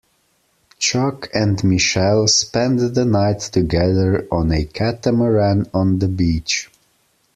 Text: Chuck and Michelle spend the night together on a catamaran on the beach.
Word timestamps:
Chuck 0.79 1.29
and 1.31 1.63
Michelle 1.63 2.27
spend 2.27 2.79
the 2.79 3.05
night 3.05 3.39
together 3.41 4.27
on 4.31 4.51
a 4.51 4.65
catamaran 4.65 5.67
on 5.75 5.99
the 5.99 6.07
beach. 6.07 6.71